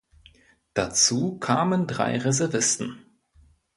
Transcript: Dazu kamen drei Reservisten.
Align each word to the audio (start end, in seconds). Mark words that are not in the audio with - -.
Dazu 0.73 1.37
kamen 1.37 1.85
drei 1.85 2.17
Reservisten. 2.17 3.05